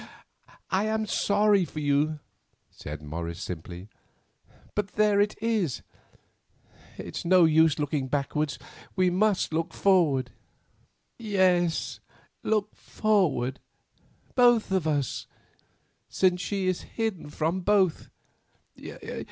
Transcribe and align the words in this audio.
"I 0.71 0.85
am 0.85 1.05
sorry 1.05 1.63
for 1.63 1.79
you," 1.79 2.21
said 2.71 3.03
Morris 3.03 3.39
simply, 3.39 3.87
"but 4.73 4.93
there 4.93 5.21
it 5.21 5.35
is. 5.39 5.83
It 6.97 7.17
is 7.17 7.23
no 7.23 7.45
use 7.45 7.77
looking 7.77 8.07
backward, 8.07 8.57
we 8.95 9.11
must 9.11 9.53
look 9.53 9.75
forward." 9.75 10.31
"Yes, 11.19 11.99
look 12.41 12.73
forward, 12.75 13.59
both 14.33 14.71
of 14.71 14.87
us, 14.87 15.27
since 16.09 16.41
she 16.41 16.65
is 16.65 16.81
hidden 16.97 17.29
from 17.29 17.59
both. 17.61 18.09